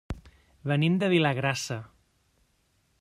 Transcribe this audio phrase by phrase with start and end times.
[0.71, 1.77] Venim de Vilagrassa.